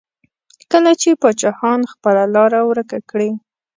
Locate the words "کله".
0.71-0.91